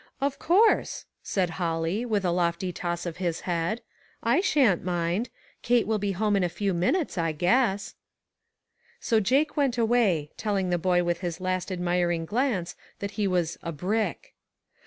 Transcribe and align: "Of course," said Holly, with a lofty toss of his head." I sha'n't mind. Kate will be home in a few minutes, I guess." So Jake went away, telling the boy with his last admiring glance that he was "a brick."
"Of 0.20 0.38
course," 0.38 1.06
said 1.22 1.48
Holly, 1.56 2.04
with 2.04 2.26
a 2.26 2.30
lofty 2.30 2.72
toss 2.72 3.06
of 3.06 3.16
his 3.16 3.40
head." 3.48 3.80
I 4.36 4.42
sha'n't 4.42 4.84
mind. 4.84 5.30
Kate 5.62 5.86
will 5.86 5.96
be 5.96 6.12
home 6.12 6.36
in 6.36 6.44
a 6.44 6.50
few 6.50 6.74
minutes, 6.74 7.16
I 7.16 7.32
guess." 7.32 7.94
So 9.00 9.18
Jake 9.18 9.56
went 9.56 9.78
away, 9.78 10.30
telling 10.36 10.68
the 10.68 10.76
boy 10.76 11.04
with 11.04 11.20
his 11.20 11.40
last 11.40 11.72
admiring 11.72 12.26
glance 12.26 12.76
that 12.98 13.12
he 13.12 13.26
was 13.26 13.56
"a 13.62 13.72
brick." 13.72 14.34